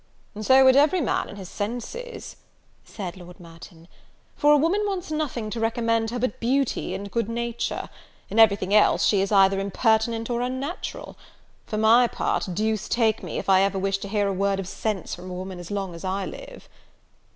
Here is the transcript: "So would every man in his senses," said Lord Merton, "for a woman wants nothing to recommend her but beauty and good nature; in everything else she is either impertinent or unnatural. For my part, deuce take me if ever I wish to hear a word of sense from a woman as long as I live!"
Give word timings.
"So 0.41 0.65
would 0.65 0.75
every 0.75 0.99
man 0.99 1.29
in 1.29 1.35
his 1.35 1.47
senses," 1.47 2.37
said 2.83 3.15
Lord 3.17 3.39
Merton, 3.39 3.87
"for 4.35 4.51
a 4.51 4.57
woman 4.57 4.81
wants 4.87 5.11
nothing 5.11 5.51
to 5.51 5.59
recommend 5.59 6.09
her 6.09 6.17
but 6.17 6.39
beauty 6.39 6.95
and 6.95 7.11
good 7.11 7.29
nature; 7.29 7.87
in 8.27 8.39
everything 8.39 8.73
else 8.73 9.05
she 9.05 9.21
is 9.21 9.31
either 9.31 9.59
impertinent 9.59 10.27
or 10.31 10.41
unnatural. 10.41 11.17
For 11.67 11.77
my 11.77 12.07
part, 12.07 12.47
deuce 12.51 12.89
take 12.89 13.21
me 13.21 13.37
if 13.37 13.47
ever 13.47 13.77
I 13.77 13.79
wish 13.79 13.99
to 13.99 14.07
hear 14.09 14.27
a 14.27 14.33
word 14.33 14.59
of 14.59 14.67
sense 14.67 15.13
from 15.13 15.29
a 15.29 15.33
woman 15.35 15.59
as 15.59 15.69
long 15.69 15.93
as 15.93 16.03
I 16.03 16.25
live!" 16.25 16.67